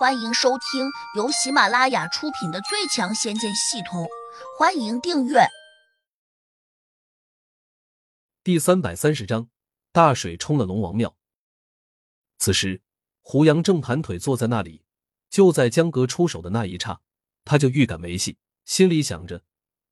[0.00, 4.04] 欢迎收听由喜马拉雅出品的《最强仙剑系统》，
[4.58, 5.40] 欢迎订阅。
[8.42, 9.50] 第三百三十章，
[9.92, 11.14] 大水冲了龙王庙。
[12.38, 12.80] 此时，
[13.20, 14.82] 胡杨正盘腿坐在那里。
[15.28, 17.02] 就在江阁出手的那一刹，
[17.44, 19.44] 他就预感没戏，心里想着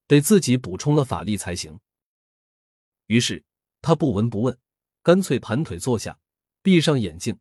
[0.06, 1.80] 得自己补充了法力才行。
[3.08, 3.44] 于是
[3.82, 4.58] 他不闻不问，
[5.02, 6.18] 干脆盘腿坐下，
[6.62, 7.38] 闭上眼睛，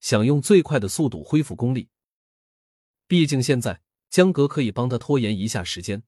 [0.00, 1.88] 想用最快的速度恢复功力。
[3.10, 6.04] 毕竟现在江格可以帮他拖延一下时间。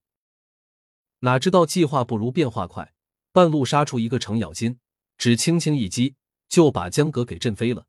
[1.18, 2.94] 哪知道计划不如变化快，
[3.32, 4.78] 半路杀出一个程咬金，
[5.18, 6.14] 只轻轻一击
[6.48, 7.88] 就把江格给震飞了。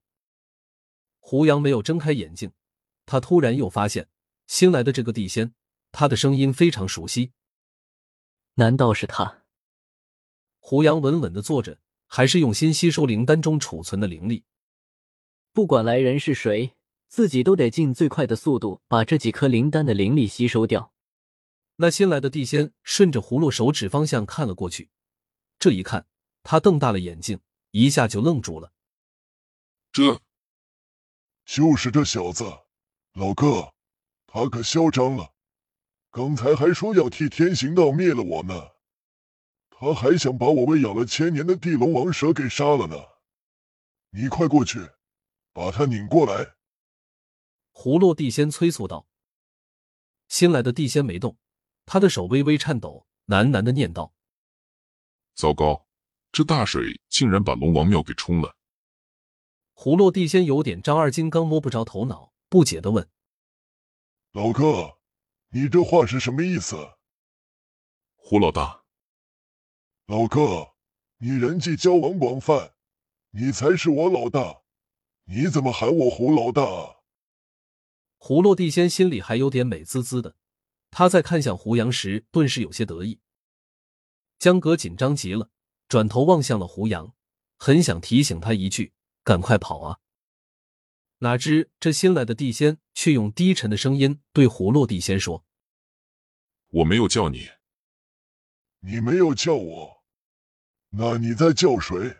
[1.19, 2.53] 胡杨没有睁开眼睛，
[3.05, 4.09] 他突然又发现
[4.47, 5.53] 新来的这个地仙，
[5.91, 7.33] 他的声音非常熟悉。
[8.55, 9.43] 难道是他？
[10.57, 11.77] 胡杨稳稳的坐着，
[12.07, 14.45] 还是用心吸收灵丹中储存的灵力。
[15.51, 16.73] 不管来人是谁。
[17.13, 20.91] 自己都得尽最快的速度把这几颗灵丹的灵力吸收掉。
[21.75, 24.89] 那新来的地仙顺着葫芦手指方向看了过去，
[25.59, 26.07] 这一看，
[26.41, 27.39] 他瞪大了眼睛，
[27.69, 28.73] 一下就愣住了。
[29.91, 30.19] 这，
[31.45, 32.45] 就是这小子，
[33.13, 33.71] 老哥，
[34.25, 35.33] 他可嚣张了！
[36.09, 38.71] 刚才还说要替天行道灭了我呢，
[39.69, 42.95] 他还想把我喂养了千年的地龙王蛇给杀了呢。
[44.09, 44.79] 你快过去，
[45.53, 46.55] 把他拧过来。
[47.73, 49.07] 葫芦地仙催促道
[50.29, 51.37] ：“新来的地仙没动，
[51.85, 54.13] 他的手微微颤抖，喃喃的念道
[55.35, 55.87] ：‘糟糕，
[56.31, 58.55] 这大水竟然把龙王庙给冲了。’”
[59.75, 63.09] 葫芦地仙有点张二金刚摸不着头脑，不解的问
[64.31, 64.99] ：“老哥，
[65.49, 66.77] 你这话是什么意思？”
[68.15, 68.83] 胡老大，
[70.05, 70.75] 老哥，
[71.17, 72.75] 你人际交往广泛，
[73.31, 74.61] 你才是我老大，
[75.25, 77.02] 你怎么喊我胡老大？
[78.25, 80.37] 胡落地仙心里还有点美滋滋的，
[80.91, 83.19] 他在看向胡杨时，顿时有些得意。
[84.39, 85.49] 江格紧张极了，
[85.89, 87.13] 转头望向了胡杨，
[87.57, 88.93] 很想提醒他一句
[89.25, 89.99] ：“赶快跑啊！”
[91.19, 95.43] 哪知这新来的地仙却用低沉的声音对胡落地仙说
[96.71, 97.49] ：“我没有叫你，
[98.79, 100.03] 你没有叫我，
[100.91, 102.19] 那你在叫谁？”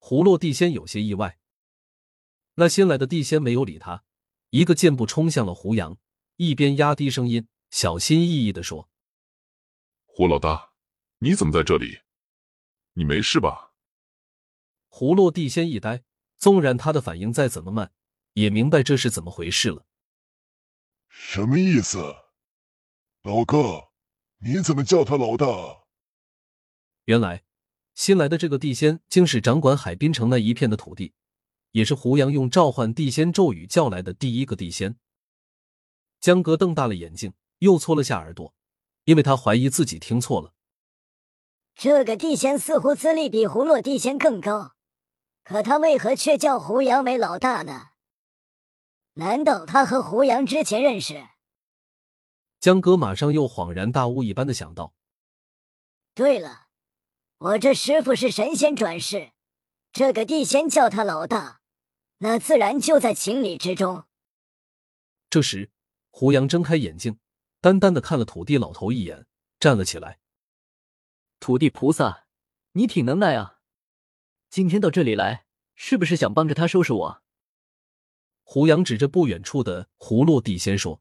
[0.00, 1.38] 胡落地仙有些意外，
[2.54, 4.04] 那新来的地仙没有理他。
[4.50, 5.96] 一个箭步冲向了胡杨，
[6.36, 8.90] 一边压低声音，小心翼翼的说
[10.06, 10.72] ：“胡老大，
[11.18, 12.00] 你怎么在这里？
[12.94, 13.72] 你没事吧？”
[14.90, 16.02] 胡落地仙一呆，
[16.36, 17.92] 纵然他的反应再怎么慢，
[18.32, 19.86] 也明白这是怎么回事了。
[21.08, 21.98] 什么意思？
[23.22, 23.90] 老哥，
[24.38, 25.46] 你怎么叫他老大？
[27.04, 27.44] 原来，
[27.94, 31.14] 新来的这个地仙竟是掌管海滨城那一片的土地。
[31.72, 34.96] 也是胡杨用召唤地仙咒语叫来的第一个地仙。
[36.20, 38.54] 江哥瞪大了眼睛，又搓了下耳朵，
[39.04, 40.52] 因为他怀疑自己听错了。
[41.74, 44.74] 这个地仙似乎资历比胡洛地仙更高，
[45.44, 47.90] 可他为何却叫胡杨为老大呢？
[49.14, 51.28] 难道他和胡杨之前认识？
[52.58, 54.92] 江哥马上又恍然大悟一般的想到：
[56.14, 56.66] 对了，
[57.38, 59.30] 我这师傅是神仙转世，
[59.92, 61.59] 这个地仙叫他老大。
[62.22, 64.04] 那自然就在情理之中。
[65.30, 65.70] 这时，
[66.10, 67.18] 胡杨睁开眼睛，
[67.62, 69.26] 淡淡的看了土地老头一眼，
[69.58, 70.20] 站了起来。
[71.38, 72.26] 土地菩萨，
[72.72, 73.60] 你挺能耐啊！
[74.50, 77.22] 今天到这里来，是不是想帮着他收拾我？
[78.42, 81.00] 胡杨指着不远处的葫芦地仙说。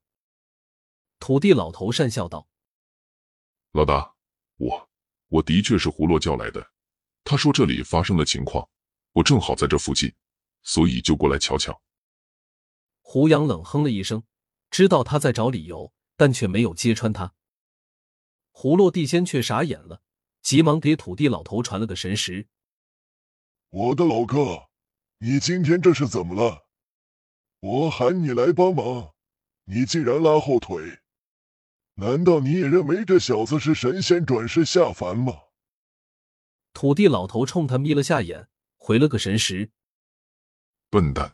[1.19, 2.47] 土地老头讪笑道
[3.73, 4.15] ：“老大，
[4.55, 4.89] 我
[5.27, 6.71] 我的确是葫芦叫来的。
[7.25, 8.69] 他说这里发生了情况，
[9.11, 10.13] 我正好在这附近。”
[10.69, 11.81] 所以就过来瞧瞧。
[13.01, 14.21] 胡杨冷哼了一声，
[14.69, 17.33] 知道他在找理由，但却没有揭穿他。
[18.51, 20.03] 胡落地仙却傻眼了，
[20.43, 22.47] 急忙给土地老头传了个神识
[23.71, 24.69] ：“我的老哥，
[25.17, 26.67] 你今天这是怎么了？
[27.61, 29.15] 我喊你来帮忙，
[29.63, 30.99] 你竟然拉后腿？
[31.95, 35.33] 难道你也认为这小子是神仙转世下凡吗？”
[36.73, 39.71] 土地老头冲他眯了下眼，回了个神识。
[40.91, 41.31] 笨蛋！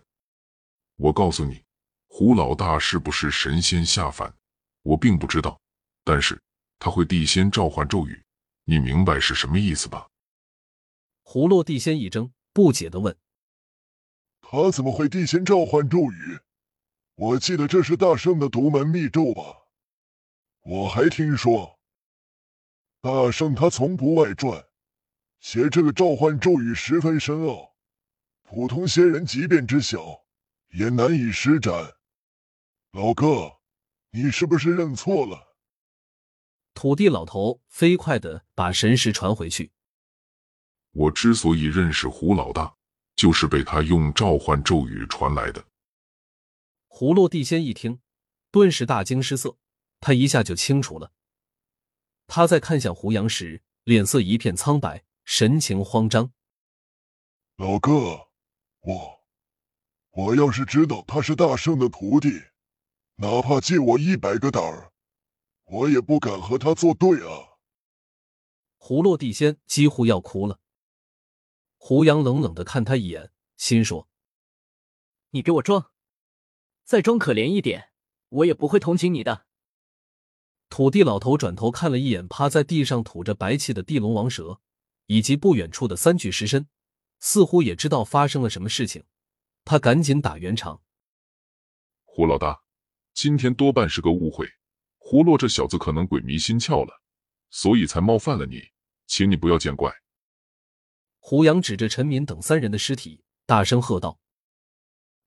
[0.97, 1.63] 我告诉你，
[2.07, 4.33] 胡老大是不是神仙下凡，
[4.81, 5.57] 我并不知道，
[6.03, 6.37] 但是
[6.77, 8.21] 他会地仙召唤咒语，
[8.65, 10.09] 你明白是什么意思吧？
[11.23, 13.17] 胡落地仙一怔，不解的问
[14.41, 16.39] ：“他怎么会地仙召唤咒语？
[17.15, 19.41] 我记得这是大圣的独门秘咒吧？
[20.63, 21.79] 我还听说，
[22.99, 24.65] 大圣他从不外传，
[25.39, 27.73] 写这个召唤咒语十分深奥。”
[28.47, 30.23] 普通仙人即便知晓，
[30.69, 31.73] 也难以施展。
[32.91, 33.59] 老哥，
[34.11, 35.57] 你是不是认错了？
[36.75, 39.71] 土地老头飞快的把神识传回去。
[40.91, 42.75] 我之所以认识胡老大，
[43.15, 45.65] 就是被他用召唤咒语传来的。
[46.87, 47.99] 葫芦地仙一听，
[48.51, 49.57] 顿时大惊失色，
[49.99, 51.11] 他一下就清楚了。
[52.27, 56.31] 他在看向胡杨时，脸色一片苍白，神情慌张。
[57.57, 58.24] 老哥，
[58.85, 59.19] 我
[60.11, 62.29] 我要是知道他是大圣的徒弟，
[63.15, 64.91] 哪怕借我一百个胆儿，
[65.63, 67.57] 我也不敢和他作对啊！
[68.77, 70.59] 胡落地仙几乎要哭了。
[71.77, 74.07] 胡杨冷冷的看他一眼，心说
[75.31, 75.91] ：“你给我装，
[76.83, 77.89] 再装可怜一点，
[78.29, 79.47] 我也不会同情你的。”
[80.69, 84.61] 土地老头转头看了一眼趴在地上吐着白气的地龙王蛇，
[85.07, 86.67] 以及不远处的三具尸身，
[87.19, 89.03] 似乎也知道发生了什么事情。
[89.63, 90.83] 他赶紧打圆场
[92.05, 92.61] ：“胡老大，
[93.13, 94.47] 今天多半是个误会，
[94.97, 97.01] 胡洛这小子可能鬼迷心窍了，
[97.49, 98.71] 所以才冒犯了你，
[99.07, 99.91] 请你不要见怪。”
[101.19, 104.19] 胡杨指着陈敏等三人的尸体，大声喝道：“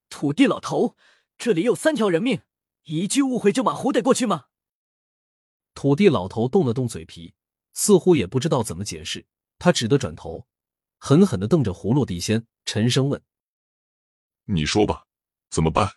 [0.08, 0.96] 土地老头，
[1.36, 2.42] 这里有三条人命，
[2.84, 4.46] 一句误会就马虎得过去吗？”
[5.74, 7.34] 土地老头动了动嘴皮，
[7.72, 9.26] 似乎也不知道怎么解释。
[9.60, 10.47] 他只得转头，
[10.98, 13.22] 狠狠的瞪着葫芦地仙，沉声问
[14.44, 15.06] ：“你说吧，
[15.48, 15.90] 怎么办？”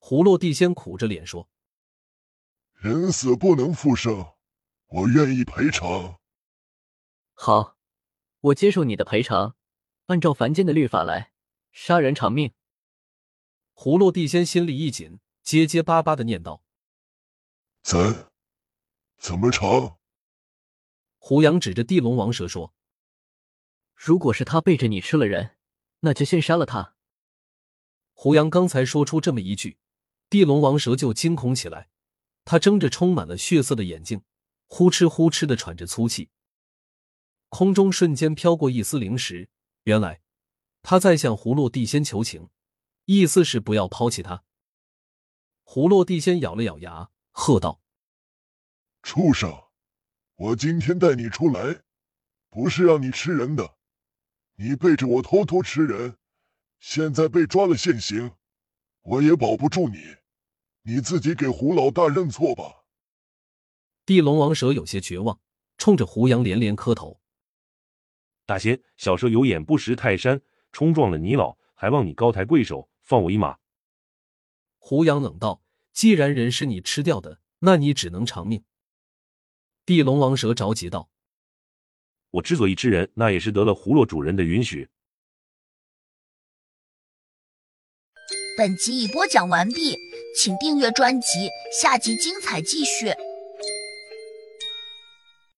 [0.00, 1.48] 葫芦地仙苦着脸说
[2.74, 4.34] ：“人死不能复生，
[4.86, 6.18] 我愿意赔偿。”
[7.34, 7.74] 好。
[8.44, 9.56] 我接受你的赔偿，
[10.04, 11.32] 按照凡间的律法来，
[11.72, 12.52] 杀人偿命。
[13.74, 16.62] 葫芦地仙心里一紧，结结巴巴的念道
[17.80, 18.30] ：“怎
[19.16, 19.96] 怎么偿？”
[21.16, 22.74] 胡杨指着地龙王蛇说
[23.94, 25.56] ：“如果是他背着你吃了人，
[26.00, 26.94] 那就先杀了他。”
[28.12, 29.78] 胡杨刚才说出这么一句，
[30.30, 31.88] 地龙王蛇就惊恐起来，
[32.44, 34.22] 他睁着充满了血色的眼睛，
[34.66, 36.30] 呼哧呼哧的喘着粗气。
[37.48, 39.48] 空中瞬间飘过一丝灵石，
[39.84, 40.22] 原来
[40.82, 42.48] 他在向葫芦地仙求情，
[43.04, 44.44] 意思是不要抛弃他。
[45.64, 47.80] 葫芦地仙咬了咬牙，喝道
[49.02, 49.64] ：“畜生！
[50.36, 51.82] 我今天带你出来，
[52.50, 53.76] 不是让你吃人的。
[54.56, 56.16] 你背着我偷偷吃人，
[56.78, 58.32] 现在被抓了现行，
[59.02, 59.98] 我也保不住你。
[60.82, 62.84] 你自己给胡老大认错吧。”
[64.06, 65.40] 地龙王蛇有些绝望，
[65.78, 67.20] 冲着胡杨连连磕头。
[68.46, 73.58] 大仙，小蛇有眼不识泰山，冲撞了你老，还望你高抬贵手，放我一马。
[74.78, 75.62] 胡杨冷道
[75.94, 78.62] ：“既然人是你吃掉的，那你只能偿命。”
[79.86, 81.08] 地龙王蛇着急道
[82.34, 84.88] ：“我之所以吃人，那也是得了葫芦主人的允许。”
[88.58, 89.96] 本集已播讲完毕，
[90.36, 91.48] 请订阅专辑，
[91.80, 93.12] 下集精彩继续。